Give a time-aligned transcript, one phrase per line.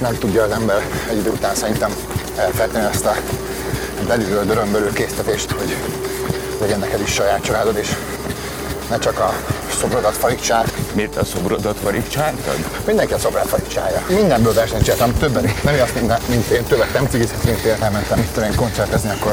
[0.00, 1.90] Nem tudja az ember egy idő után szerintem
[2.36, 3.14] elfelejteni ezt a
[4.06, 5.76] belülről dörömbölő késztetést, hogy
[6.60, 7.96] legyen neked is saját családod, és
[8.90, 9.32] ne csak a
[9.80, 10.66] szobrodat farigtsák.
[10.92, 12.56] Miért a szobrodat farigcsáltad?
[12.86, 14.02] Mindenki a szobrát farigcsálja.
[14.08, 18.28] Mindenből versenyt többen, nem azt, mint, mint én, többet nem cigizhet, mint én, elmentem mit
[18.28, 19.32] tudom én koncertezni, akkor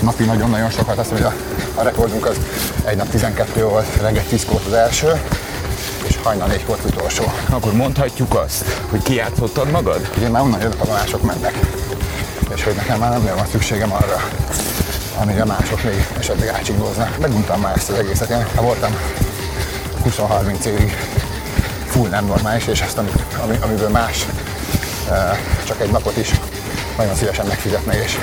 [0.00, 1.34] napi nagyon-nagyon sokat, azt mondja,
[1.74, 2.36] a rekordunk az
[2.84, 5.20] egy nap 12 volt, reggel 10 volt az első,
[6.22, 7.24] hajnal 4 volt utolsó.
[7.50, 10.10] Akkor mondhatjuk azt, hogy kijátszottad magad?
[10.16, 11.58] Ugye már onnan jövök, a mások mennek.
[12.54, 14.22] És hogy nekem már nem nagyon van szükségem arra,
[15.20, 17.18] amíg a mások még esetleg átcsingóznak.
[17.18, 18.30] Meguntam már ezt az egészet.
[18.30, 18.96] Én voltam
[20.04, 20.96] 20-30 évig
[21.86, 23.10] full nem normális, és ezt, ami,
[23.42, 24.26] ami, amiből más
[25.10, 26.30] e, csak egy napot is
[26.96, 28.18] nagyon szívesen megfizetne és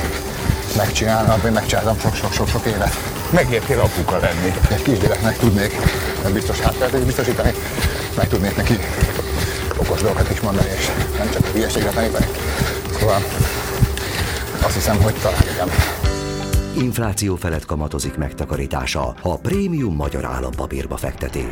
[0.76, 2.94] megcsinálna, abban megcsináltam sok-sok-sok évet.
[3.32, 4.54] Megértél apuka lenni.
[4.70, 5.76] Egy kisgyereknek tudnék
[6.34, 7.54] biztos hátrát biztosítani,
[8.16, 8.80] meg tudnék neki
[9.78, 12.26] okos dolgokat is mondani, és nem csak hülyeségre tanítani.
[13.00, 13.22] Szóval
[14.62, 15.70] azt hiszem, hogy talán igen.
[16.84, 21.50] Infláció felett kamatozik megtakarítása, ha a prémium magyar állampapírba fekteti.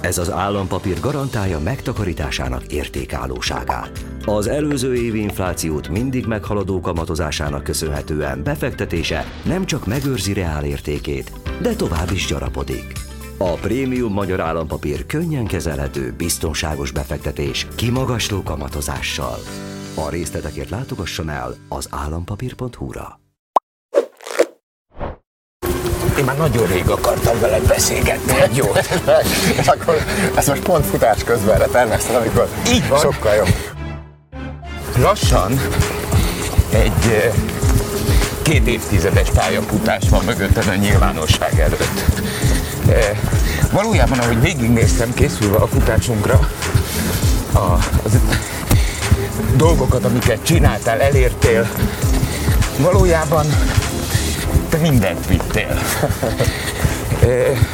[0.00, 3.90] Ez az állampapír garantálja megtakarításának értékállóságát.
[4.28, 11.74] Az előző évi inflációt mindig meghaladó kamatozásának köszönhetően befektetése nem csak megőrzi reál értékét, de
[11.74, 12.92] tovább is gyarapodik.
[13.38, 19.38] A prémium magyar állampapír könnyen kezelhető, biztonságos befektetés kimagasló kamatozással.
[19.94, 23.20] A részletekért látogasson el az állampapír.hu-ra.
[26.18, 28.32] Én már nagyon rég akartam veled beszélgetni.
[29.58, 29.96] És akkor
[30.36, 32.98] ezt most pont futás közben erre terveztem, amikor Így van.
[32.98, 33.48] sokkal jobb.
[35.00, 35.60] Lassan
[36.70, 37.32] egy eh,
[38.42, 42.22] két évtizedes pályafutás van mögötted a nyilvánosság előtt.
[42.88, 43.18] Eh,
[43.72, 46.50] Valójában, ahogy végignéztem készülve a futásunkra,
[47.52, 47.58] a,
[48.04, 48.18] az
[49.56, 51.68] dolgokat, amiket csináltál, elértél,
[52.78, 53.46] valójában
[54.68, 55.78] te mindent vittél.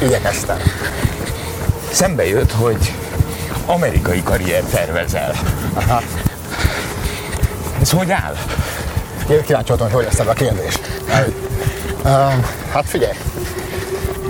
[0.01, 0.57] Igyekeztem.
[1.91, 2.93] Szembe jött, hogy
[3.65, 5.33] amerikai karrier tervezel.
[5.73, 6.01] Aha.
[7.85, 8.35] Ez hogy áll?
[9.29, 10.79] Én kíváncsi voltam, hogy hogy lesz ez a kérdés.
[12.05, 13.17] Um, hát figyelj,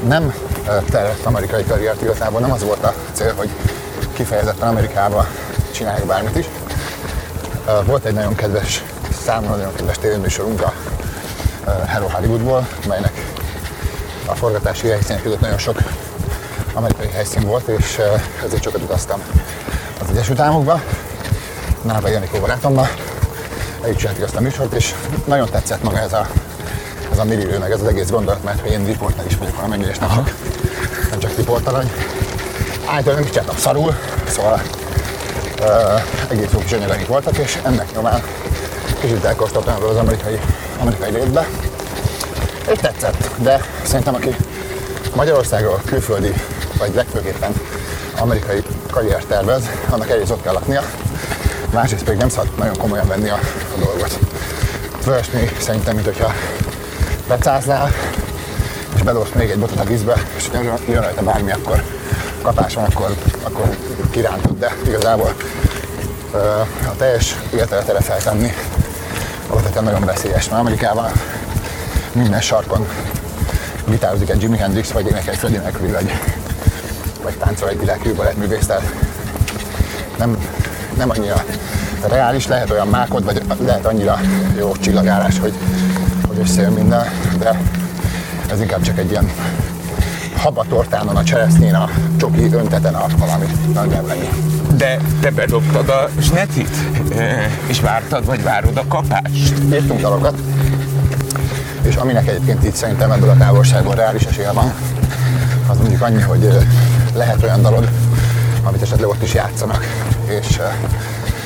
[0.08, 0.34] nem
[0.90, 3.50] tervett amerikai karriert igazából, nem az volt a cél, hogy
[4.14, 5.28] kifejezetten Amerikába
[5.72, 6.46] csinálják bármit is.
[7.86, 8.84] Volt egy nagyon kedves,
[9.26, 10.74] számomra nagyon kedves tévéműsorunk a
[11.88, 13.26] Hello Hollywoodból, melynek
[14.26, 15.78] a forgatási helyszínek között nagyon sok
[16.74, 18.00] amerikai helyszín volt, és
[18.46, 19.22] ezért sokat utaztam
[20.02, 20.82] az Egyesült Államokba,
[21.82, 22.88] Náva Janikó barátommal,
[23.82, 24.94] együtt csináltuk azt a műsort, és
[25.26, 26.28] nagyon tetszett maga ez a,
[27.12, 29.98] ez a millió, meg ez az egész gondolat, mert én riporter is vagyok valamennyire, és
[29.98, 30.34] nem csak,
[31.10, 31.92] nem csak riportalany.
[32.86, 33.96] Általában nem is csináltam szarul,
[34.28, 34.62] szóval
[35.62, 38.24] uh, egész jó kis anyagaink voltak, és ennek nyomán
[39.00, 40.40] kicsit elkóstoltam ebből az amerikai,
[40.80, 41.48] amerikai létbe.
[42.72, 44.36] És tetszett, de szerintem aki
[45.16, 46.34] Magyarországról külföldi,
[46.78, 47.54] vagy legfőképpen
[48.20, 50.84] amerikai karriert tervez, annak egyrészt ott kell laknia,
[51.76, 53.40] másrészt pedig nem szabad nagyon komolyan venni a,
[53.76, 54.20] a dolgot.
[55.08, 56.34] Olyasmi szerintem, mint hogyha
[57.28, 57.92] becáznál,
[58.96, 60.50] és bedobsz még egy botot a vízbe, és
[60.88, 61.84] jön rajta bármi, akkor
[62.42, 63.76] kapás van, akkor, akkor
[64.10, 65.34] kirántod, de igazából
[66.88, 68.54] a teljes életet erre feltenni
[69.48, 71.12] alapvetően nagyon veszélyes, mert Amerikában
[72.12, 72.88] minden sarkon
[73.88, 76.12] gitározik egy Jimi Hendrix, vagy énekel egy Freddie Mercury, vagy,
[77.24, 78.84] vagy táncol egy világhű művész, tehát
[80.18, 80.38] nem,
[80.98, 81.44] nem annyira
[82.08, 84.20] reális, lehet olyan mákod, vagy lehet annyira
[84.58, 85.54] jó csillagárás, hogy,
[86.28, 87.06] hogy összejön minden,
[87.40, 87.60] de
[88.52, 89.32] ez inkább csak egy ilyen
[90.38, 94.30] habatortánon, a cseresznyén, a csoki önteten a valami nagyjából ennyi.
[94.78, 96.76] De te bedobtad a snetit,
[97.68, 99.54] és vártad, vagy várod a kapást?
[99.72, 100.38] Írtunk dalokat,
[101.82, 104.74] és aminek egyébként itt szerintem ebből a távolságból reális esélye van,
[105.68, 106.58] az mondjuk annyi, hogy
[107.14, 107.90] lehet olyan dalod,
[108.76, 109.86] amit esetleg ott is játszanak,
[110.26, 110.60] és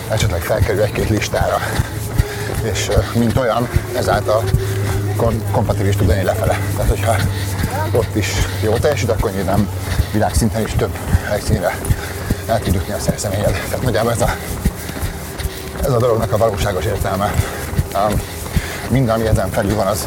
[0.09, 1.57] esetleg felkerül egy-két listára.
[2.61, 4.43] És mint olyan, ezáltal
[5.51, 6.59] kompatibilis tud lenni lefele.
[6.75, 7.15] Tehát, hogyha
[7.91, 8.27] ott is
[8.61, 9.69] jó teljesít, akkor nyilván
[10.11, 10.97] világszinten is több
[11.27, 11.77] helyszínre
[12.47, 13.51] el tud jutni a szerszemélyed.
[13.51, 14.35] Tehát nagyjából ez a,
[15.83, 17.33] ez a dolognak a valóságos értelme.
[17.93, 18.21] Um,
[18.89, 20.05] minden, ami ezen felül van, az,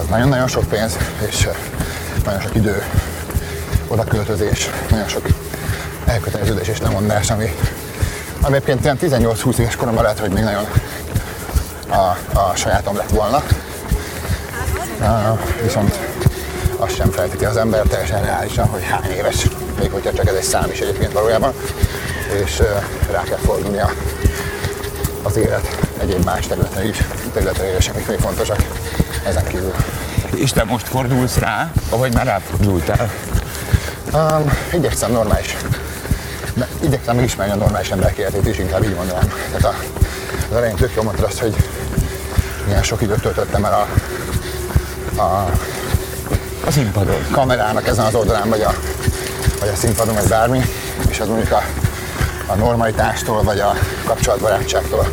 [0.00, 0.96] az nagyon-nagyon sok pénz,
[1.28, 1.48] és
[2.24, 2.82] nagyon sok idő,
[3.86, 5.26] oda költözés, nagyon sok
[6.08, 7.54] elköteleződés és lemondás, ami,
[8.40, 10.66] ami egyébként 18-20 éves koromban lehet, hogy még nagyon
[11.88, 13.42] a, a sajátom lett volna.
[15.00, 15.98] Uh, viszont
[16.76, 19.46] azt sem feltéti az ember teljesen reálisan, hogy hány éves,
[19.78, 21.52] még hogyha csak ez egy szám is egyébként valójában,
[22.44, 22.66] és uh,
[23.10, 23.90] rá kell fordulni a
[25.36, 26.96] élet egyéb más területen is,
[27.32, 28.58] területei is, amik még fontosak
[29.26, 29.74] ezen kívül.
[30.34, 33.10] És te most fordulsz rá, vagy már ráfordultál?
[34.12, 35.56] Um, igyekszem normális.
[36.58, 39.32] De igyekszem megismerni a normális emberek életét is, inkább így mondanám.
[39.52, 39.74] Tehát a,
[40.50, 41.56] az elején tök jól mondtad azt, hogy
[42.66, 43.86] milyen sok időt töltöttem el a,
[45.22, 45.50] a
[46.66, 47.26] A színpadon.
[47.30, 48.74] kamerának ezen az oldalán, vagy a,
[49.60, 50.60] vagy a színpadon, vagy bármi,
[51.08, 51.62] és az mondjuk a,
[52.46, 53.74] a normalitástól, vagy a
[54.04, 55.08] kapcsolatbarátságtól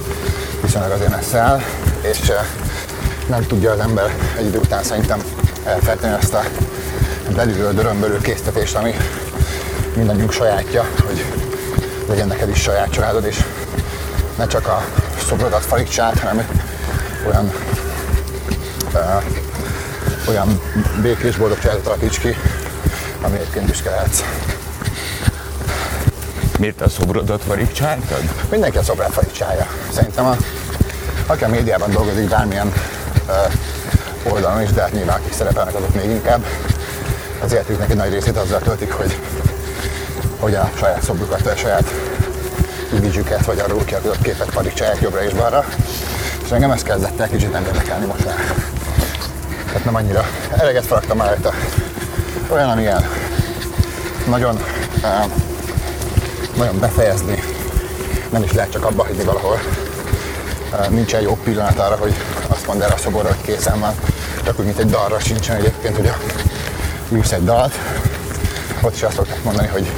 [0.62, 1.62] viszonylag azért messze áll,
[2.02, 2.32] és
[3.28, 5.24] nem tudja az ember egy idő után szerintem
[5.64, 6.44] elfelejteni azt a
[7.36, 8.96] belülről dörömbölő késztetést, ami
[9.96, 11.26] mindannyiunk sajátja, hogy
[12.08, 13.44] legyen neked is saját családod, és
[14.38, 14.84] ne csak a
[15.28, 16.48] szobrodat falicsát, hanem
[17.28, 17.52] olyan
[18.94, 19.24] uh,
[20.28, 20.62] olyan
[21.02, 22.36] békés, boldog családot alakíts ki,
[23.22, 24.24] ami egyébként büszke lehetsz.
[26.60, 28.22] Miért a szobrodat varicsáltad?
[28.50, 29.68] Mindenki a szobrát falicsálja.
[29.94, 30.36] Szerintem a,
[31.26, 36.10] aki a médiában dolgozik bármilyen uh, oldalon is, de hát nyilván akik szerepelnek azok még
[36.10, 36.46] inkább,
[37.44, 39.20] az életüknek egy nagy részét azzal töltik, hogy,
[40.40, 41.94] hogy a saját szobrukat, a saját
[42.94, 45.66] imidzsüket, vagy a róla kialakított képet paricsálják jobbra és balra.
[46.44, 48.36] És engem ez kezdett el kicsit nem érdekelni most már.
[49.66, 50.26] Tehát nem annyira.
[50.58, 51.54] Eleget faragtam már rajta.
[52.48, 53.10] Olyan, amilyen
[54.28, 54.56] nagyon,
[55.04, 55.32] uh,
[56.58, 57.44] nagyon befejezni.
[58.30, 59.60] Nem is lehet csak abba hagyni valahol.
[60.72, 62.14] Uh, nincsen jó pillanat arra, hogy
[62.48, 63.94] azt mondd el a szoborra, hogy készen van.
[64.44, 66.18] Csak úgy, mint egy dalra sincsen egyébként, hogy a
[67.16, 67.74] írsz egy dalt.
[68.82, 69.92] Ott is azt szokták mondani, hogy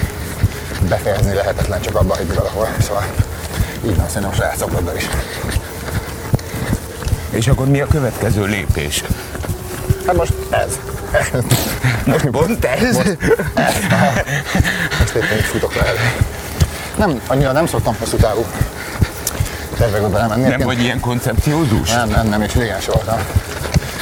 [0.82, 2.68] befejezni lehetetlen csak abba hagyni valahol.
[2.82, 3.04] Szóval
[3.86, 5.08] így van szerintem a saját szobroddal is.
[7.30, 9.04] És akkor mi a következő lépés?
[10.06, 10.80] Hát most ez.
[12.06, 12.96] Most pont ez?
[15.00, 15.98] Most éppen így futok le elő.
[16.98, 18.46] Nem, annyira nem szoktam hosszú távú
[19.78, 20.42] tervekbe belemenni.
[20.42, 21.92] Nem Egyébként- vagy ilyen koncepciódús?
[21.94, 23.20] Nem, nem, nem, és régen sem voltam.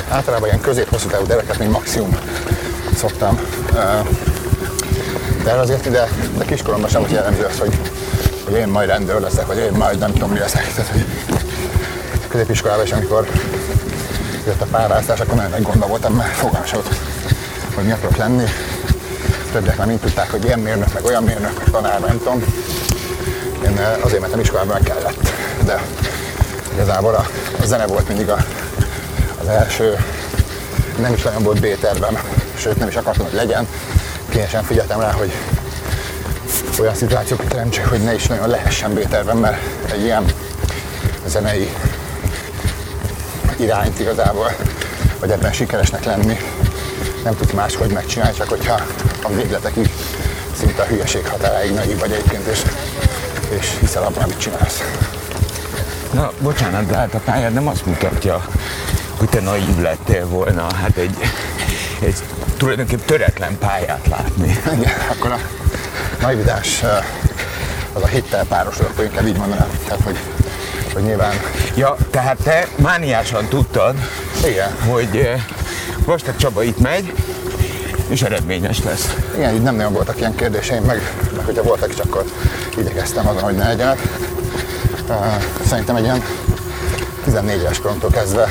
[0.09, 2.17] Általában ilyen közép-hosszú távú terveket még maximum
[2.95, 3.39] szoktam
[3.73, 3.79] uh,
[5.45, 7.79] de, de kiskoromban sem volt jellemző az, hogy,
[8.43, 10.73] hogy én majd rendőr leszek, vagy én majd nem tudom mi leszek.
[10.73, 11.05] Tehát, hogy
[12.27, 13.27] középiskolában is, amikor
[14.45, 16.87] jött a pályáztatás, akkor nagyon nagy gondba voltam, mert fogalmam volt,
[17.75, 18.43] hogy mi akarok lenni.
[19.51, 22.43] Többiek már mind tudták, hogy ilyen mérnök, meg olyan mérnök, meg tanár, nem tudom.
[23.65, 25.29] Én eh, azért mentem iskolába, kellett.
[25.65, 25.81] De
[26.73, 27.25] igazából a,
[27.61, 28.37] a zene volt mindig a,
[29.41, 29.97] az első,
[30.99, 32.19] nem is nagyon volt B-tervem,
[32.55, 33.67] sőt nem is akartam, hogy legyen.
[34.35, 35.31] Kényesen figyeltem rá, hogy
[36.79, 39.57] olyan szituációkat teremtsek, hogy ne is nagyon lehessen B-tervem, mert
[39.91, 40.25] egy ilyen
[41.25, 41.69] zenei
[43.57, 44.55] irányt igazából,
[45.19, 46.37] vagy ebben sikeresnek lenni,
[47.23, 48.81] nem tudsz máshogy megcsinálni, csak hogyha
[49.23, 49.89] a végletekig
[50.57, 52.61] szinte a hülyeség határáig naiv vagy egyébként, és,
[53.59, 54.81] és hiszel abban, amit csinálsz.
[56.13, 58.45] Na, bocsánat, de hát a pályád nem azt mutatja,
[59.17, 60.73] hogy te naív lettél volna.
[60.73, 61.17] Hát egy,
[61.99, 62.15] egy
[62.57, 64.47] tulajdonképpen töretlen pályát látni.
[64.77, 65.39] Igen, akkor a
[66.21, 67.05] naivitás eh,
[67.93, 69.69] az a hittel párosul, akkor inkább így mondanám.
[69.87, 70.17] Tehát, hogy,
[70.93, 71.33] hogy nyilván,
[71.75, 73.95] Ja, tehát te mániásan tudtad,
[74.45, 75.29] igen, hogy
[76.05, 77.13] Vastag Csaba itt megy,
[78.07, 79.15] és eredményes lesz.
[79.35, 81.01] igen, így nem nagyon voltak ilyen kérdéseim, meg,
[81.35, 82.23] meg hogyha voltak is, akkor
[82.77, 83.99] igyekeztem azon, hogy ne legyenek.
[85.67, 86.23] Szerintem egy ilyen
[87.23, 88.49] 14 éves koromtól kezdve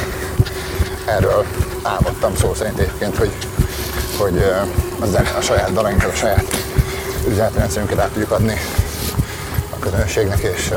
[1.07, 1.45] erről
[1.83, 3.31] álmodtam szó szerint egyébként, hogy,
[4.19, 4.39] hogy
[5.01, 6.45] a, zene, a saját dalainkat, a saját
[7.29, 8.61] üzenetrendszerünket át tudjuk adni
[9.71, 10.73] a közönségnek, és,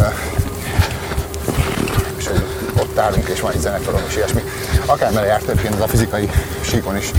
[2.17, 2.43] és hogy
[2.79, 4.43] ott állunk, és van egy zenekarom, és ilyesmi.
[4.85, 6.29] Akármere járt egyébként ez a fizikai
[6.61, 7.11] síkon is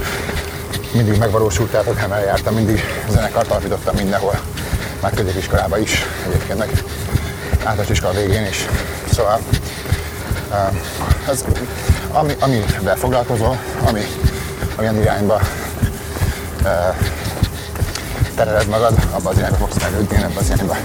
[0.92, 4.40] mindig megvalósult, tehát akármere jártam, mindig zenekart alapítottam mindenhol,
[5.00, 6.82] már középiskolában is, egyébként meg
[7.58, 8.66] általános iskola végén is.
[9.12, 9.40] Szóval
[11.28, 11.44] ez,
[12.12, 14.00] ami, amivel foglalkozol, ami
[14.78, 15.40] olyan irányba
[18.34, 20.76] tereled magad, abban az irányba fogsz fejlődni, én ebben az irányba.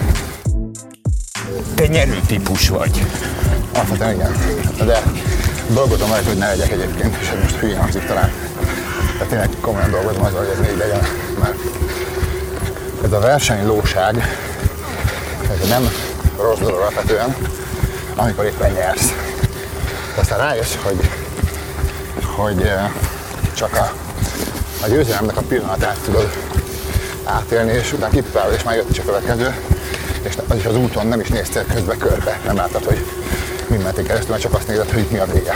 [1.76, 3.06] Te nyerő típus vagy.
[3.74, 4.36] Alapvetően igen.
[4.86, 5.02] De
[5.68, 8.32] dolgozom rajta, hogy ne legyek egyébként, és ez most hülyén hangzik talán.
[9.14, 11.02] Tehát tényleg komolyan dolgozom azzal, hogy ez így legyen,
[11.40, 11.58] mert
[13.04, 14.16] ez a versenylóság,
[15.62, 15.90] ez nem
[16.38, 17.36] rossz dolog alapvetően,
[18.16, 19.14] amikor éppen nyersz.
[20.16, 21.10] De aztán rájössz, hogy,
[22.36, 22.72] hogy
[23.54, 24.03] csak a,
[24.84, 26.30] a győzelemnek a pillanatát tudod
[27.24, 29.56] átélni, és utána kipipálod, és már jött is a következő,
[30.22, 33.06] és az is az úton nem is néztél közbe körbe, nem láttad, hogy
[33.68, 35.56] mi mentél keresztül, mert csak azt nézed, hogy mi a vége.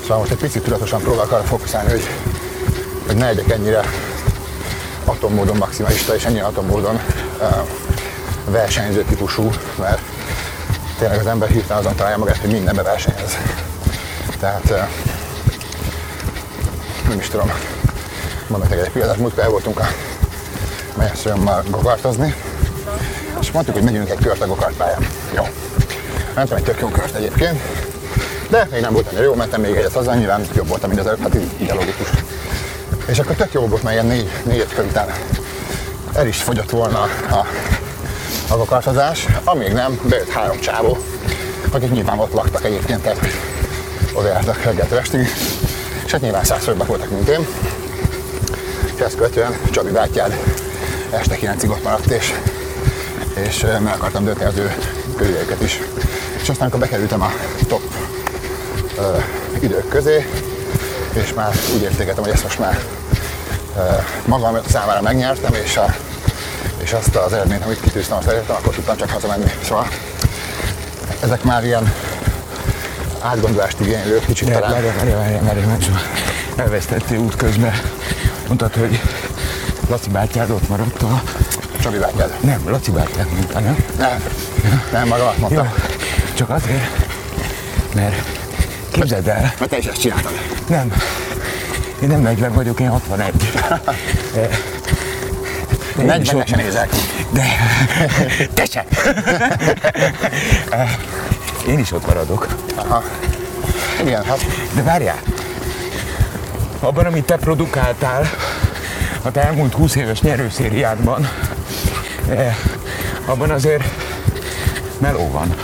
[0.00, 2.08] Szóval most egy picit tudatosan próbálok arra fókuszálni, hogy,
[3.06, 3.80] hogy ne legyek ennyire
[5.04, 7.00] atommódon maximalista, és ennyire atommódon
[7.40, 7.68] uh,
[8.44, 10.00] versenyző típusú, mert
[10.98, 13.36] tényleg az ember hirtelen azon találja magát, hogy mindenbe versenyez.
[14.38, 14.78] Tehát ö,
[17.08, 17.50] nem is tudom,
[18.48, 19.86] mondok neked egy példát, múltkor el voltunk a
[20.96, 22.34] mennyasszonyommal gokartozni,
[23.40, 25.06] és mondtuk, hogy megyünk egy kört a gokartpályán.
[25.34, 25.46] Jó.
[26.34, 27.60] Mentem egy tök jó kört egyébként,
[28.48, 31.06] de még nem volt annyira jó, mentem még egyet haza, nyilván jobb voltam, mint az
[31.06, 32.08] előbb, hát így, logikus.
[33.06, 35.08] És akkor tök jó volt, mert ilyen négy, négy kör után
[36.12, 37.46] el is fogyott volna a,
[38.48, 40.98] a gokartozás, amíg nem bejött három csávó,
[41.70, 43.18] akik nyilván ott laktak egyébként, tehát
[44.12, 45.20] oda jártak reggeltől estig,
[46.04, 47.46] és hát nyilván százszorobbak voltak, mint én.
[48.98, 50.38] És ezt követően Csabi bátyád
[51.10, 52.34] este 9-ig ott maradt, és,
[53.34, 54.74] és meg akartam dönteni az ő
[55.16, 55.80] körüljeiket is.
[56.42, 57.32] És aztán, amikor bekerültem a
[57.68, 57.82] top
[58.98, 59.16] ö,
[59.60, 60.26] idők közé,
[61.12, 62.80] és már úgy értékeltem, hogy ezt most már
[63.76, 63.80] ö,
[64.24, 65.94] magam számára megnyertem, és, a,
[66.82, 69.52] és azt az eredményt, amit kitűztem, azt elértem, akkor tudtam csak hazamenni.
[69.62, 69.88] Szóval
[71.22, 71.92] ezek már ilyen
[73.20, 74.70] átgondolást igénylő, kicsit talán.
[76.56, 77.72] Elvesztettél út közben.
[78.48, 79.00] Mondtad, hogy
[79.88, 81.22] Laci bátyád ott maradt a...
[81.82, 82.34] Csabi bátyád.
[82.40, 83.76] Nem, Laci bátyád mondta, nem?
[83.98, 84.22] Nem,
[84.92, 85.74] nem, maga azt Jó, mondta.
[86.34, 87.06] csak azért,
[87.94, 88.14] mert
[88.90, 90.32] képzeld el, Mert te is ezt csináltad.
[90.68, 90.92] nem,
[92.02, 93.32] én nem 40 vagyok, én 61.
[94.32, 94.48] De
[96.14, 96.88] én is 40 ott- se nézek.
[97.30, 97.44] De,
[98.54, 98.84] te se.
[101.68, 102.46] Én is ott maradok.
[102.74, 103.02] Aha.
[104.00, 105.18] Igen, hát De várjál!
[106.80, 108.30] Abban, amit te produkáltál
[109.22, 111.28] a te elmúlt 20 éves nyerőszériádban,
[112.28, 112.56] eh,
[113.24, 113.84] abban azért
[114.98, 115.54] meló van.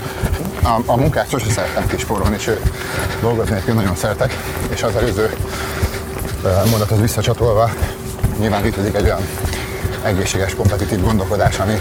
[0.62, 2.60] a, a munkát sose szerettem kispórolni, sőt,
[3.20, 4.36] dolgozni egyébként nagyon szeretek,
[4.72, 5.30] és az előző
[6.42, 7.70] ö, mondathoz visszacsatolva,
[8.38, 9.28] nyilván létezik egy olyan
[10.02, 11.80] egészséges, kompetitív gondolkodás, ami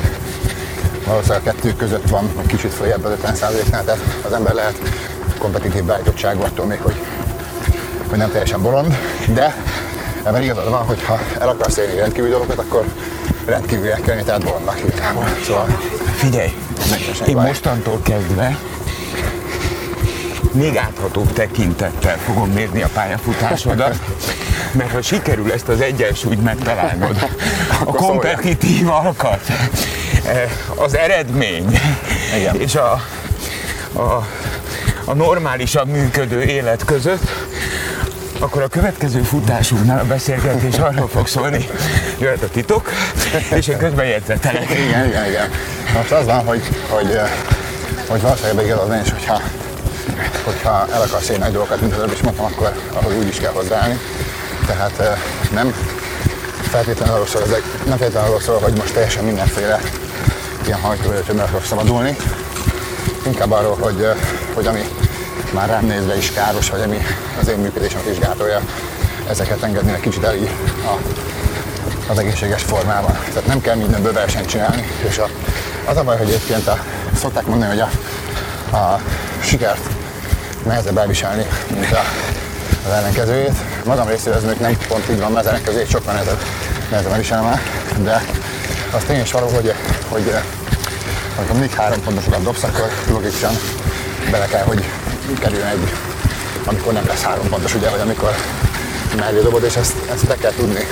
[1.06, 4.80] valószínűleg a kettő között van, vagy kicsit följebb az 50%-nál, tehát az ember lehet
[5.38, 6.96] kompetitív beállítottságú attól még, hogy,
[8.14, 9.56] hogy nem teljesen bolond, de
[10.24, 12.86] ebben igazad van, hogy ha el akarsz élni rendkívül dolgokat, akkor
[13.46, 15.24] rendkívül el kell, tehát bolondnak igazából.
[15.46, 15.80] Szóval
[16.16, 16.54] Figyelj,
[17.28, 17.48] én baj.
[17.48, 18.58] mostantól kezdve
[20.52, 24.00] még áthatóbb tekintettel fogom mérni a pályafutásodat,
[24.72, 27.30] mert ha sikerül ezt az egyensúlyt megtalálnod,
[27.86, 29.42] a kompetitív alkat,
[30.26, 31.80] eh, az eredmény
[32.38, 32.56] Igen.
[32.56, 33.02] és a,
[33.94, 34.28] a,
[35.06, 37.53] a normálisan működő élet között,
[38.44, 41.66] akkor a következő futásunknál a beszélgetés arról fog szólni,
[42.20, 42.90] jöhet a titok,
[43.56, 44.70] és én közben jegyzetelek.
[44.70, 45.50] Igen, igen, igen.
[45.94, 47.22] Most az van, hogy, hogy, ö,
[48.08, 49.42] hogy valószínűleg igazad van, és hogyha,
[50.44, 53.38] hogyha el akarsz érni nagy dolgokat, mint az előbb is mondtam, akkor ahhoz úgy is
[53.38, 54.00] kell hozzáállni.
[54.66, 55.04] Tehát ö,
[55.54, 55.74] nem
[56.62, 59.80] feltétlenül arról szól, ezek, nem feltétlenül arról szól, hogy most teljesen mindenféle
[60.66, 62.16] ilyen hajtóerőtől meg akarok szabadulni.
[63.26, 64.12] Inkább arról, hogy, ö,
[64.54, 64.82] hogy ami
[65.54, 66.98] már rám nézve is káros, vagy ami
[67.40, 68.62] az én működésemet is gátolja,
[69.30, 70.36] ezeket engedni egy kicsit el
[70.86, 71.00] a,
[72.12, 73.12] az egészséges formában.
[73.28, 75.30] Tehát nem kell mindenből versenyt csinálni, és a,
[75.86, 76.78] az a baj, hogy egyébként a,
[77.16, 77.90] szokták mondani, hogy a,
[78.78, 79.02] a
[79.42, 79.90] sikert
[80.66, 82.02] nehezebb elviselni, mint a,
[82.86, 83.56] az ellenkezőjét.
[83.86, 86.42] Magam részéről ez még nem pont így van, mert az ellenkezőjét sokkal nehezebb,
[86.90, 87.62] nehezebb elviselem el,
[88.04, 88.26] de
[88.96, 89.74] az tény is való, hogy,
[90.10, 90.34] hogy
[91.38, 93.54] amikor mindig három pontosokat dobsz, akkor logikusan
[94.32, 94.86] bele kell, hogy
[95.40, 95.92] kerüljön egy,
[96.66, 98.36] amikor nem lesz három pontos, ugye, vagy amikor
[99.18, 100.88] mellé dobod, és ezt, ezt be kell tudni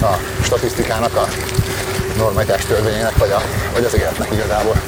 [0.00, 1.28] a statisztikának, a
[2.16, 4.80] normalitás törvényének, vagy, a, vagy az életnek igazából.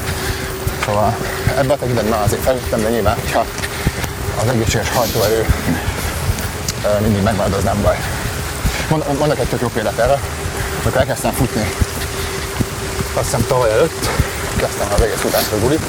[0.84, 1.16] Szóval
[1.56, 3.44] ebben a tekintetben azért felüttem, de nyilván, ha
[4.40, 5.46] az egészséges hajtóerő
[7.00, 7.96] mindig megmarad, az nem baj.
[8.88, 10.20] Mond, mondok egy tök jó példát erre,
[10.82, 11.70] amikor elkezdtem futni,
[13.14, 14.08] azt hiszem tavaly előtt,
[14.56, 15.80] kezdtem az egész futásról bulit,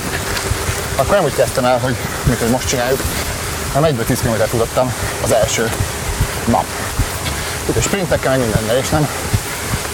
[1.00, 3.01] akkor nem úgy kezdtem el, hogy mint hogy most csináljuk,
[3.74, 5.72] hanem egyből 10 km futottam az első
[6.46, 6.65] nap.
[7.65, 9.08] Úgyhogy sprintekkel meg mindennel, és nem,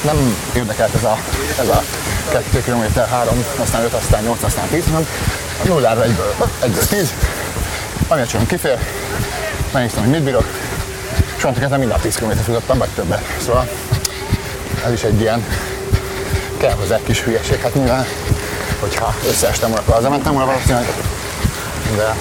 [0.02, 1.18] nem érdekelt ez a,
[1.60, 1.84] ez a
[2.30, 5.08] 2 km, 3, aztán 5, aztán 8, aztán 10, hanem
[5.64, 7.14] a nullára egyből, egyből 10,
[8.08, 8.80] ami csak kifér,
[9.72, 10.46] megnéztem, hogy mit bírok,
[11.38, 13.22] és onnantól kezdve minden nap 10 km futottam, vagy többet.
[13.46, 13.70] Szóval
[14.86, 15.46] ez is egy ilyen,
[16.58, 18.06] kell hozzá kis hülyeség, hát nyilván,
[18.86, 20.86] hogyha összeestem volna, akkor hazamentem volna valószínűleg,
[21.96, 22.16] de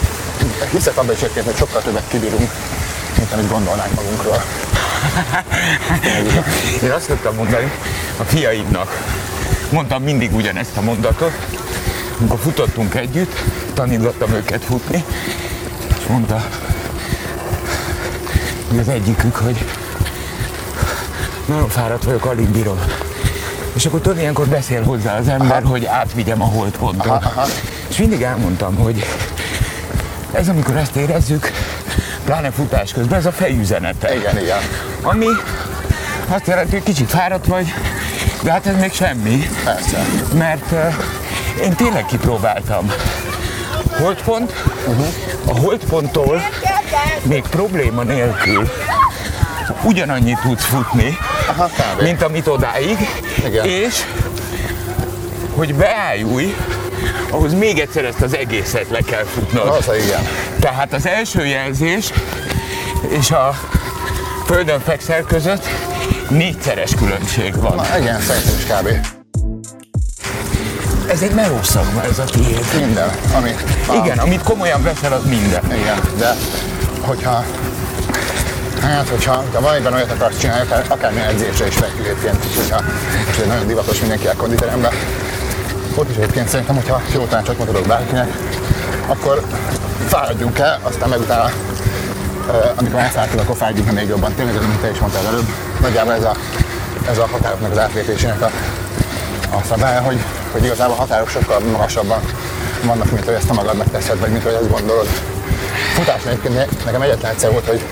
[0.71, 2.50] hiszek abban is egyébként, hogy sokkal többet kibírunk,
[3.16, 4.42] mint amit gondolnánk magunkról.
[6.83, 7.73] Én azt szoktam mondani
[8.16, 9.02] a fiaimnak,
[9.71, 11.33] mondtam mindig ugyanezt a mondatot,
[12.18, 13.38] amikor futottunk együtt,
[13.75, 15.04] tanítottam őket futni,
[15.99, 16.44] és mondta
[18.78, 19.64] az egyikük, hogy
[21.47, 22.78] nagyon fáradt vagyok, alig bírom.
[23.75, 27.07] És akkor tudod, ilyenkor beszél hozzá az ember, hogy átvigyem a holdpontot.
[27.07, 27.47] Aha, aha.
[27.88, 29.07] És mindig elmondtam, hogy
[30.33, 31.50] ez amikor ezt érezzük,
[32.25, 34.16] pláne futás közben, ez a fejüzenete.
[34.16, 34.59] Igen, igen.
[35.02, 35.26] Ami
[36.28, 37.75] azt jelenti, hogy kicsit fáradt vagy,
[38.43, 40.07] de hát ez még semmi, Persze.
[40.35, 40.95] mert uh,
[41.62, 42.93] én tényleg kipróbáltam.
[43.99, 44.52] Holdpont,
[44.87, 45.07] uh-huh.
[45.47, 46.43] a holdponttól
[47.23, 48.71] még probléma nélkül
[49.83, 52.03] ugyanannyit tudsz futni, Aha, kb.
[52.03, 52.97] mint amit odáig,
[53.47, 53.65] Igen.
[53.65, 53.95] és
[55.55, 56.55] hogy beállj
[57.31, 59.69] ahhoz még egyszer ezt az egészet le kell futnod.
[59.69, 60.27] Az a igen.
[60.61, 62.13] Tehát az első jelzés
[63.09, 63.55] és a
[64.47, 65.67] földön fekszel között
[66.29, 67.75] négyszeres különbség van.
[67.75, 69.07] Na igen, szerintem is kb.
[71.11, 72.65] Ez egy meló szakma, ez a tiéd.
[72.81, 73.55] Minden, ami...
[73.89, 75.65] a- Igen, amit komolyan veszel, az minden.
[75.81, 76.35] Igen, de
[77.01, 77.45] hogyha
[78.85, 82.83] Hát, hogyha de valamiben olyat akarsz csinálni, akár, akármilyen edzésre is megy egyébként, hogyha
[83.26, 84.93] most egy nagyon divatos mindenki a konditeremben,
[85.95, 88.29] ott is egyébként szerintem, hogyha jó tanácsot mondok bárkinek,
[89.07, 89.43] akkor
[90.07, 91.50] fáradjunk el, aztán meg utána,
[92.76, 94.35] amikor elfáradtunk, akkor fáradjunk még jobban.
[94.35, 95.49] Tényleg, amit te is mondtál előbb,
[95.81, 96.37] nagyjából ez a,
[97.11, 98.50] ez a határoknak az átlépésének a,
[99.57, 102.21] a szabálya, hogy, hogy igazából a határok sokkal magasabban
[102.83, 105.07] vannak, mint hogy ezt a magadnak teszed, vagy mint hogy ezt gondolod.
[105.95, 107.83] Futásnál egyébként nekem egyetlen egyszer volt, hogy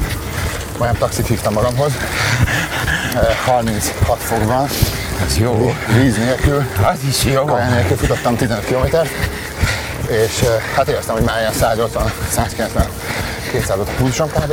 [0.83, 1.93] olyan taxit hívtam magamhoz,
[3.15, 4.69] eh, 36 fokban,
[5.27, 5.75] Ez jó.
[5.93, 7.45] víz nélkül, Az is jó.
[7.45, 8.97] kaján nélkül futottam 15 km,
[10.09, 12.87] és eh, hát éreztem, hogy már ilyen 180, 190,
[13.51, 14.53] 200 volt a pulzusom kb.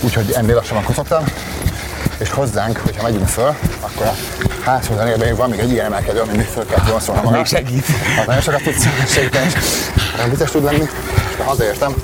[0.00, 1.24] Úgyhogy ennél lassabban kutattam,
[2.18, 4.14] és hozzánk, hogyha megyünk föl, akkor a
[4.64, 7.38] házhoz elérve van még egy ilyen emelkedő, ami még föl kell gyonszolni magát.
[7.38, 7.86] Még segít.
[8.16, 10.82] Hát nagyon sokat tudsz segíteni, és vicces tud lenni.
[11.30, 11.94] És ha hazaértem,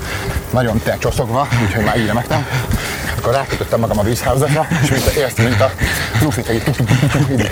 [0.49, 2.45] nagyon te csoszogva, úgyhogy már így remektem.
[3.29, 5.71] Akkor rákötöttem magam a vízházatra, és mint éreztem, mint a
[6.21, 6.63] lufit, így,
[7.31, 7.51] így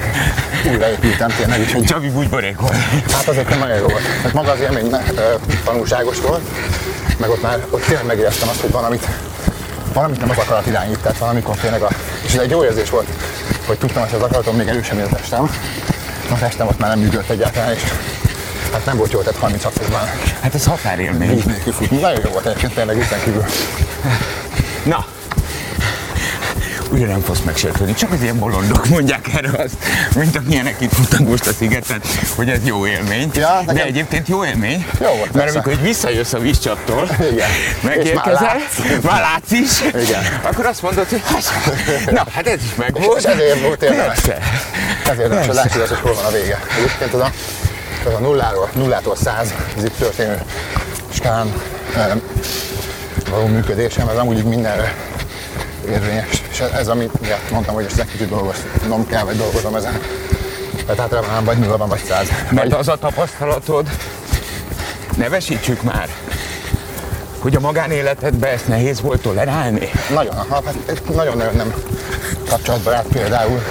[0.69, 2.75] újraépültem tényleg, úgyhogy Csabi bugyborék volt.
[3.11, 4.03] Hát azért nem nagyon jó volt.
[4.23, 4.95] Hát maga az élmény
[5.63, 6.41] tanulságos volt,
[7.17, 9.07] meg ott már ott tényleg megéreztem azt, hogy valamit,
[9.93, 11.89] valamit nem az akarat irányít, tehát valamikor tényleg a...
[12.25, 13.07] És ez egy jó érzés volt,
[13.65, 15.49] hogy tudtam, hogy az akaratom még erősebb, mint a testem.
[16.31, 17.81] A testem ott már nem működött egyáltalán, és
[18.71, 20.01] hát nem volt jó, tehát 36 fokban
[20.41, 21.29] Hát ez határélmény.
[21.29, 21.97] víz nélkül futni.
[21.97, 23.45] Nagyon jó volt egyébként tényleg ezen kívül.
[24.83, 25.05] Na,
[26.91, 29.75] ugye nem fogsz megsértődni, csak az ilyen bolondok mondják erre azt,
[30.15, 32.01] mint amilyenek itt futnak most a szigeten,
[32.35, 33.29] hogy ez jó élmény.
[33.33, 35.53] Ja, De nekem- egyébként jó élmény, Jó volt, mert persze.
[35.53, 37.49] amikor így visszajössz a vízcsaptól, Igen.
[37.81, 39.01] megérkezel, már látsz.
[39.03, 40.23] már látsz is, Igen.
[40.41, 43.17] akkor azt mondod, hogy hát, na, hát ez is meg volt.
[43.19, 44.17] És ezért volt érdemes.
[45.03, 45.45] Ezért nem Persze.
[45.45, 46.59] hogy látszik az, hogy hol van a vége.
[46.77, 47.31] Egyébként ez a,
[48.07, 50.41] ez a nulláról, nullától száz ez itt történő
[51.13, 51.53] skálán
[51.95, 52.11] eh,
[53.29, 54.93] való működésem, ez amúgy mindenre
[55.89, 56.41] érvényes.
[56.57, 59.99] És ez, ami miatt mondtam, hogy ezt egy kicsit dolgoznom kell, vagy dolgozom ezen.
[60.75, 62.27] Tehát általában nem vagy nulla van, vagy száz.
[62.51, 63.89] Mert az a tapasztalatod,
[65.17, 66.09] nevesítsük már,
[67.39, 69.89] hogy a magánéletedben ezt nehéz volt tolerálni.
[70.13, 70.73] Nagyon, hát
[71.15, 71.73] nagyon-nagyon nem
[72.49, 73.63] kapcsolatbarát például,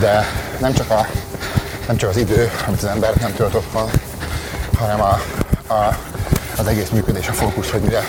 [0.00, 0.26] de
[0.58, 1.06] nem csak, a,
[1.86, 3.90] nem csak az idő, amit az ember nem tölt otthon,
[4.78, 5.20] hanem a,
[5.74, 5.98] a,
[6.56, 8.04] az egész működés, a fókusz, hogy mire,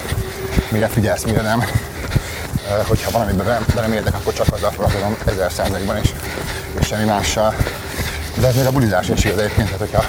[0.72, 1.64] mire figyelsz, mire nem.
[2.70, 6.14] Ö, Hogyha valamiben be- belemérdek, akkor csak azzal foglalkozom ezer százalékban is,
[6.80, 7.56] és semmi mással.
[8.36, 10.06] De ez még a bulizás is igaz egyébként, tehát hogyha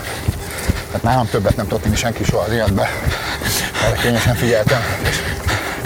[0.87, 2.89] tehát nálam többet nem tudott senki soha az életbe.
[3.85, 5.17] Erre kényesen figyeltem, és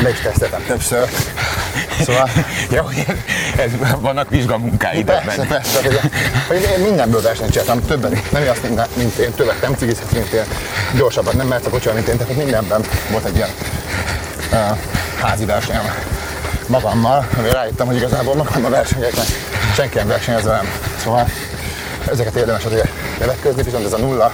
[0.02, 1.08] le is teszteltem többször.
[2.00, 2.30] Szóval
[2.70, 3.06] Ja, hogy
[3.56, 6.00] ez, vannak vizsgamunkáid persze, persze, hogy,
[6.46, 10.32] hogy én mindenből versenyt csináltam, többet, nem azt, mint, mint én, többet nem cigizhet, mint
[10.32, 10.44] én,
[10.96, 13.50] gyorsabban nem mehetsz a kocsival, mint én, tehát mindenben volt egy ilyen
[14.52, 14.78] uh,
[15.20, 15.94] házi versenyem
[16.70, 19.26] magammal, amire rájöttem, hogy igazából magammal versenyeknek
[19.74, 20.66] senki nem versenyez velem.
[21.02, 21.28] Szóval
[22.10, 24.32] ezeket érdemes azért levetközni, viszont ez a nulla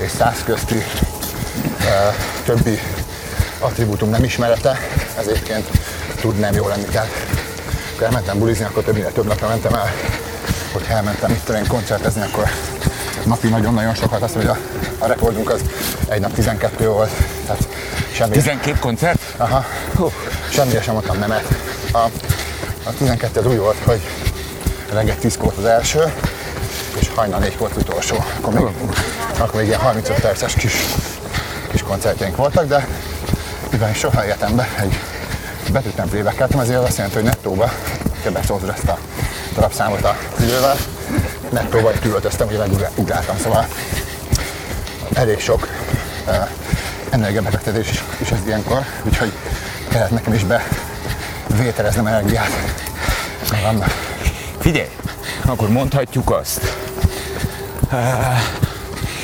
[0.00, 2.78] és száz közti uh, többi
[3.58, 4.78] attribútum nem ismerete,
[5.18, 5.68] ez egyébként
[6.20, 6.84] tud nem jó lenni.
[6.84, 7.10] Tehát
[7.88, 9.92] amikor elmentem bulizni, akkor többnyire több napra mentem el.
[10.72, 12.48] Hogyha elmentem mit tudom én koncertezni, akkor
[13.24, 14.22] napi nagyon-nagyon sokat.
[14.22, 14.58] Azt mondja, a,
[15.04, 15.60] a rekordunk az
[16.08, 17.10] egy nap 12 volt.
[17.46, 17.68] Tehát
[18.12, 19.20] semmi, 12 koncert?
[19.36, 19.64] aha,
[19.96, 20.12] hú,
[20.54, 21.44] semmire sem mondtam nemet.
[21.92, 21.98] A,
[22.84, 24.00] a 12 az úgy volt, hogy
[24.92, 26.12] reggel 10 volt az első,
[26.98, 28.24] és hajnal 4 volt az utolsó.
[28.40, 28.64] Akkor még,
[29.38, 30.74] akkor még ilyen 35 perces kis,
[31.70, 32.88] kis koncertjeink voltak, de
[33.70, 34.98] mivel én soha életemben egy
[35.72, 37.72] betűt nem playback ezért az azt jelenti, hogy nettóba
[38.22, 38.98] kebeszoltad ezt a
[39.54, 40.76] darabszámot az idővel,
[41.50, 43.66] nettóba üvöltöztem, hogy megugráltam, szóval
[45.14, 45.68] elég sok
[46.26, 46.48] uh,
[47.10, 49.32] energiabefektetés is, is ez ilyenkor, úgyhogy
[49.94, 50.62] kellett nekem is be
[51.46, 52.48] vételeznem energiát
[53.52, 53.90] magamnak.
[54.58, 54.88] Figyelj,
[55.44, 56.76] akkor mondhatjuk azt.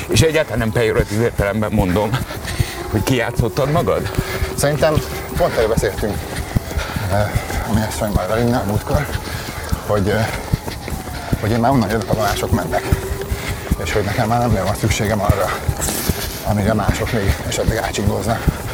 [0.07, 2.09] És egyáltalán nem pejoratív értelemben mondom,
[2.91, 4.11] hogy kijátszottad magad?
[4.55, 4.93] Szerintem
[5.37, 6.17] pont erről beszéltünk,
[7.69, 9.07] ami ezt majd már a múltkor,
[9.85, 10.13] hogy,
[11.39, 12.83] hogy én már onnan jövök, ahol mások mennek.
[13.83, 15.49] És hogy nekem már nem van szükségem arra,
[16.43, 18.69] amire mások még esetleg átsingóznak.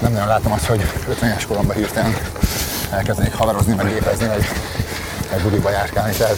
[0.00, 2.16] Nem nagyon látom azt, hogy 50 es koromban hirtelen
[2.90, 4.48] elkezdenék haverozni, meg gépezni, meg,
[5.30, 6.12] meg budiba járkálni.
[6.12, 6.36] Tehát,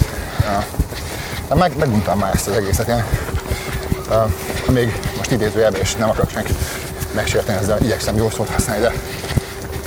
[1.51, 2.88] uh, meg, meguntam már ezt az egészet.
[2.88, 3.05] Én,
[4.09, 6.53] uh, még most idézőjelben, és nem akarok senki
[7.14, 8.92] megsérteni, ezzel igyekszem jó szót használni, de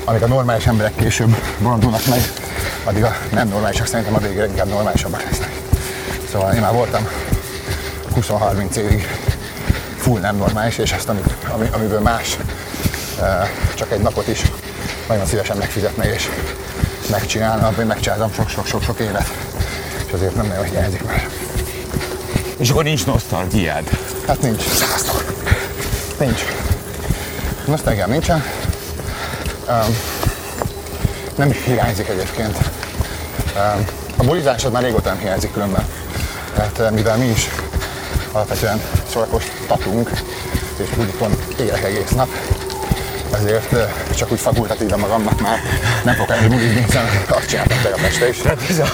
[0.05, 2.19] amíg a normális emberek később bolondulnak meg,
[2.83, 5.51] addig a nem normálisak szerintem a végére inkább normálisabbak lesznek.
[6.31, 7.07] Szóval én már voltam
[8.15, 9.07] 20-30 évig
[9.97, 12.37] full nem normális, és ezt, amit, ami, amiből más
[13.75, 14.41] csak egy napot is
[15.07, 16.29] nagyon szívesen megfizetne és
[17.09, 19.31] megcsinálna, abban megcsináltam sok-sok-sok évet,
[20.05, 21.27] és azért nem nagyon hiányzik már.
[22.57, 23.89] És akkor nincs nosztalgiád?
[24.27, 24.61] Hát nincs.
[24.61, 25.35] Százszor.
[26.19, 26.41] Nincs.
[27.65, 28.43] Nosztalgiám nincsen.
[29.67, 29.97] Um,
[31.35, 32.57] nem is hiányzik egyébként.
[33.55, 33.85] Um,
[34.17, 35.85] a bulizás az már régóta nem hiányzik különben.
[36.53, 37.49] Tehát mivel mi is
[38.31, 38.81] alapvetően
[39.67, 40.09] tatunk,
[40.77, 42.27] és bulikon élek egész nap,
[43.45, 43.75] ezért
[44.15, 45.59] csak úgy fakultatívan magamnak már
[46.03, 48.37] nem fogok elni bulizni, hiszen azt csináltam tegnap este is.
[48.37, 48.87] Tehát ez a,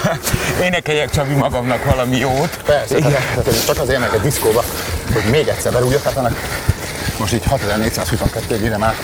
[0.62, 2.62] énekeljek Csabi magamnak valami jót.
[2.64, 3.10] Persze, Igen.
[3.10, 4.64] Tehát, tehát csak azért megyek egy diszkóba,
[5.12, 6.36] hogy még egyszer berúgjak, hát annak
[7.18, 8.94] most így 6422 ére már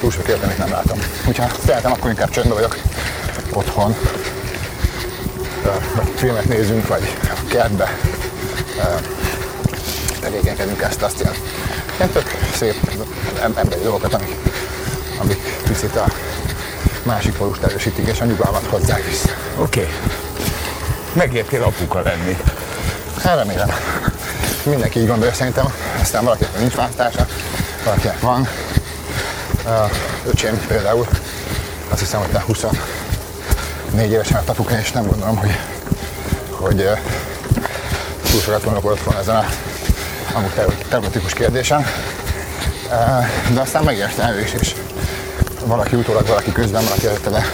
[0.00, 0.98] túl sok értelmét nem látom.
[1.26, 2.78] Úgyhogy szeretem, akkor inkább csöndben vagyok
[3.52, 3.96] otthon,
[5.94, 7.16] vagy filmet nézünk, vagy
[7.48, 7.98] kertbe
[10.20, 11.34] tevékenykedünk ezt, azt ilyen,
[11.96, 12.74] ilyen tök szép
[13.54, 14.36] emberi dolgokat, amik
[15.64, 16.06] picit a
[17.02, 19.28] másik polust erősítik, és a nyugalmat hozzák vissza.
[19.56, 19.80] Oké.
[19.80, 19.92] Okay.
[21.12, 22.36] Megértél apuka lenni.
[23.22, 23.68] Hát remélem.
[24.64, 27.26] Mindenki így gondolja szerintem, aztán valakinek nincs választása,
[27.84, 28.48] valakinek van.
[29.64, 29.90] Uh,
[30.26, 31.06] öcsém például,
[31.88, 35.58] azt hiszem, hogy 24 évesen a apuka, és nem gondolom, hogy,
[36.50, 36.98] hogy uh,
[38.30, 39.44] túl sokat gondolkodott volna ezen a
[40.32, 40.50] amúgy
[40.88, 41.86] teoretikus kérdésen.
[42.88, 44.74] Uh, de aztán megérte el is, és
[45.66, 47.44] valaki utólag, valaki közben, valaki előtte le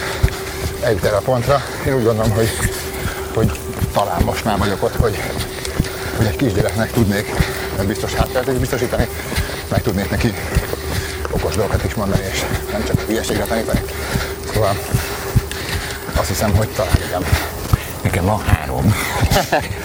[0.81, 1.61] eljut erre a pontra.
[1.87, 2.49] Én úgy gondolom, hogy,
[3.33, 3.59] hogy
[3.93, 5.21] talán most már vagyok ott, hogy,
[6.17, 7.31] hogy egy kisgyereknek tudnék
[7.87, 9.07] biztos hátteret is biztosítani,
[9.69, 10.33] meg tudnék neki
[11.31, 13.81] okos dolgokat is mondani, és nem csak hülyeségre tanítani.
[14.53, 14.77] Szóval
[16.15, 17.23] azt hiszem, hogy talán igen.
[18.01, 18.95] Nekem van három.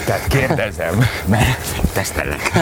[0.05, 2.51] Tehát kérdezem, mert tesztelek.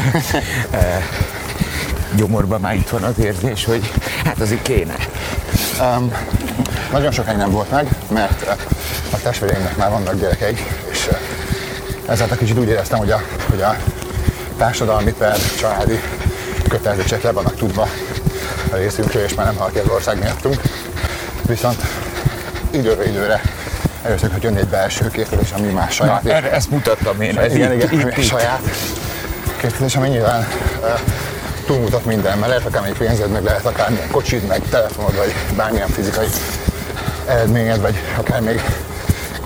[2.15, 3.91] Gyomorban már itt van az érzés, hogy
[4.23, 4.95] hát azért kéne.
[5.81, 6.11] Um,
[6.91, 8.47] nagyon sokáig nem volt meg, mert
[9.11, 10.59] a testvéreimnek már vannak gyerekeik,
[10.91, 11.09] és
[12.05, 13.75] ezáltal kicsit úgy éreztem, hogy a, hogy a
[14.57, 15.99] társadalmi per családi
[16.69, 17.87] kötelezettségek le vannak tudva
[18.71, 20.61] a részünkről, és már nem halki az ország miattunk.
[21.47, 21.81] Viszont
[22.71, 23.41] időre időre
[24.03, 26.23] először, hogy jön egy belső képzés, ami más saját.
[26.23, 27.39] Na, erre, ezt mutattam én.
[27.39, 28.61] Ez igen, itt, igen, itt, saját
[29.57, 30.47] képzés, ami nyilván
[30.81, 30.87] uh,
[31.65, 35.87] túlmutat minden, mert lehet akár pénzed, meg lehet akár milyen kocsid, meg telefonod, vagy bármilyen
[35.87, 36.27] fizikai
[37.25, 38.61] eredményed, vagy akár még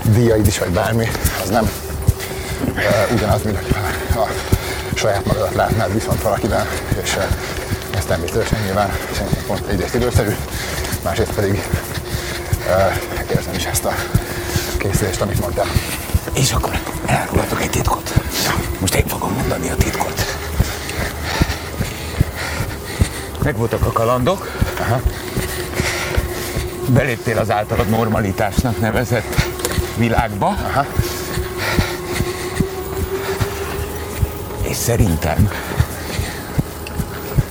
[0.02, 1.08] díjaid is, vagy bármi,
[1.42, 1.70] az nem
[2.74, 3.76] uh, ugyanaz, mint hogy
[4.16, 4.26] a
[4.94, 6.66] saját magadat látnád viszont valakivel,
[7.02, 7.22] és uh,
[7.96, 10.36] ez természetesen nyilván szerintem pont egyrészt időszerű,
[11.02, 11.62] másrészt pedig
[12.66, 13.92] uh, érzem is ezt a
[14.76, 15.66] készülést, amit mondtál.
[16.32, 18.12] És akkor elárulhatok egy titkot.
[18.78, 20.39] Most én fogom mondani a titkot.
[23.42, 24.50] Megvoltak a kalandok.
[24.80, 25.00] Aha.
[26.88, 29.34] Beléptél az általad normalitásnak nevezett
[29.96, 30.46] világba.
[30.46, 30.86] Aha.
[34.62, 35.50] És szerintem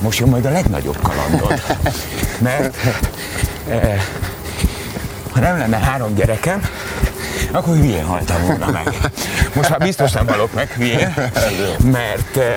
[0.00, 1.62] most jön majd a legnagyobb kalandod.
[2.38, 2.76] Mert
[3.68, 4.02] eh,
[5.30, 6.68] ha nem lenne három gyerekem,
[7.50, 9.10] akkor hülyén haltam volna meg.
[9.54, 11.14] Most már biztos nem halok meg hülyén,
[11.84, 12.54] mert eh,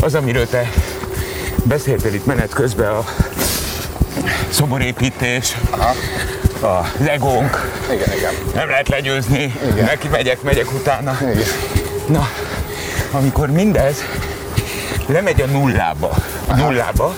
[0.00, 0.70] az, amiről te
[1.62, 3.04] beszéltél itt menet közben a
[4.48, 5.94] szoborépítés, Aha.
[6.60, 8.32] az egónk, igen, igen.
[8.54, 9.84] nem lehet legyőzni, igen.
[9.84, 11.18] neki megyek, megyek utána.
[11.20, 11.46] Igen.
[12.06, 12.28] Na,
[13.10, 13.96] amikor mindez
[15.06, 16.14] lemegy a nullába,
[16.46, 17.14] a nullába,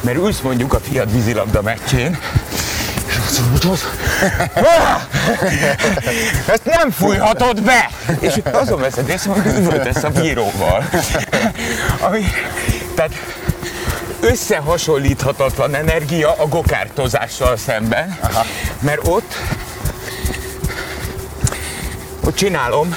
[0.00, 2.18] mert ülsz mondjuk a fiat vízilabda meccsén,
[3.28, 3.76] Szóval
[6.52, 7.90] Ezt nem fújhatod be!
[8.20, 10.88] És azon veszed észre, hogy üvöltesz a bíróval.
[12.06, 12.24] Ami,
[12.94, 13.10] tehát
[14.20, 18.44] összehasonlíthatatlan energia a gokártozással szemben, Aha.
[18.80, 19.34] mert ott
[22.24, 22.96] ott csinálom,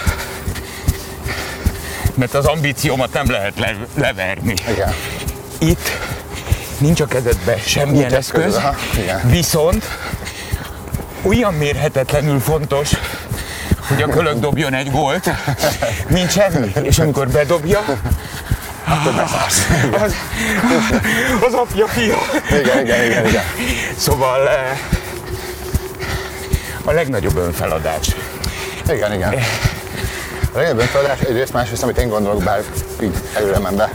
[2.14, 4.54] mert az ambíciómat nem lehet le, leverni.
[4.72, 4.94] Igen.
[5.58, 5.90] Itt
[6.78, 9.22] nincs a kezedben semmilyen Nincs eszköz, eszköz, aha, igen.
[9.30, 9.86] viszont
[11.22, 12.90] olyan mérhetetlenül fontos,
[13.88, 15.30] hogy a kölök dobjon egy gólt,
[16.08, 16.72] mint semmi.
[16.82, 17.84] És amikor bedobja,
[18.84, 19.68] Akkor beszállsz.
[20.02, 20.16] az,
[21.46, 22.18] az apja fia.
[22.50, 23.44] Igen, igen, igen, igen.
[23.98, 24.80] Szóval eh,
[26.84, 28.16] a legnagyobb önfeladás.
[28.90, 29.34] Igen, igen.
[30.54, 32.64] A legnagyobb önfeladás egyrészt, másrészt, amit én gondolok, bár
[33.02, 33.90] így előre menve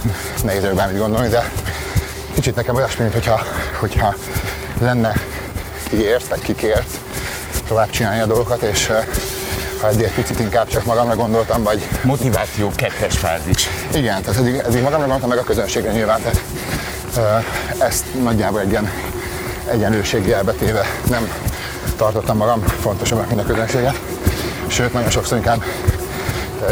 [0.44, 1.50] nehéz előbb bármit gondolni, de
[2.34, 3.42] kicsit nekem olyasmi, mint hogyha,
[3.78, 4.14] hogyha
[4.80, 5.12] lenne
[5.88, 6.90] kiért, vagy kikért
[7.68, 9.06] tovább csinálni a dolgokat, és eh,
[9.82, 13.68] eddig egy picit inkább csak magamra gondoltam, vagy Motiváció kettes fázis.
[13.94, 16.42] igen, tehát eddig, eddig magamra gondoltam, meg a közönségre nyilván, tehát
[17.78, 18.90] ezt nagyjából egy ilyen
[19.70, 21.32] egyenlőségjelbe téve nem
[21.96, 24.00] tartottam magam fontosabbnak, mint a közönséget.
[24.66, 25.62] Sőt, nagyon sokszor inkább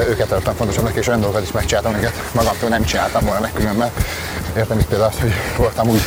[0.08, 3.90] őket tartottam fontosabbnak, és olyan dolgokat is megcsináltam, amiket magamtól nem csináltam volna meg különben.
[4.56, 6.02] Értem itt például azt, hogy voltam úgy,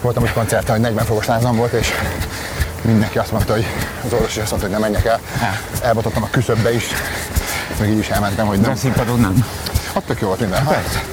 [0.00, 1.92] voltam úgy koncerten, hogy 40 fokos lázam volt, és
[2.86, 3.66] mindenki azt mondta, hogy
[4.04, 5.20] az orvos is azt mondta, hogy ne menjek el.
[5.82, 6.84] Elbotottam a küszöbbe is,
[7.78, 8.76] meg így is elmentem, hogy De a nem.
[8.76, 9.46] színpadon nem.
[9.92, 10.66] Ott tök jó volt minden.
[10.66, 11.04] Hát.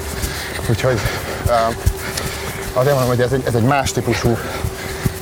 [0.68, 1.00] Úgyhogy
[1.46, 1.52] uh,
[2.72, 4.38] azért mondom, hogy ez egy, ez egy más típusú,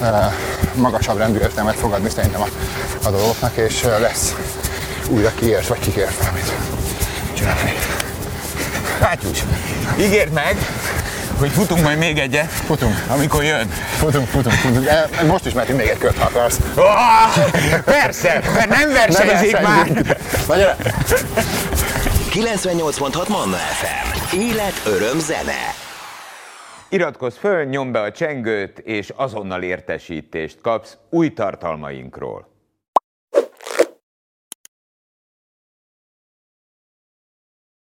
[0.01, 0.33] uh,
[0.75, 2.47] magasabb rendű értelmet fogadni szerintem a,
[3.07, 4.35] a dolgoknak, és uh, lesz
[5.09, 6.53] újra kiért, vagy kikért valamit
[7.35, 7.73] csinálni.
[8.99, 9.45] Kátyus,
[9.99, 10.57] ígérd meg,
[11.43, 13.69] hogy futunk majd még egyet, Futunk, amikor jön.
[13.71, 14.87] futunk, futunk, futunk.
[14.87, 16.59] E, most is mehetünk még egy kört, ha akarsz.
[16.75, 19.89] Ah, persze, mert nem versenyzik már.
[20.49, 20.77] Na gyere!
[22.31, 24.37] 98.6 Manna FM.
[24.37, 25.75] Élet, öröm, zene.
[26.89, 32.52] Iratkozz föl, nyomd be a csengőt, és azonnal értesítést kapsz új tartalmainkról.